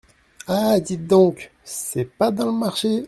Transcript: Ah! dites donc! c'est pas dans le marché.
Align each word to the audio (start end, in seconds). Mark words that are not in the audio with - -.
Ah! 0.47 0.79
dites 0.79 1.05
donc! 1.05 1.51
c'est 1.63 2.05
pas 2.05 2.31
dans 2.31 2.47
le 2.47 2.51
marché. 2.53 2.99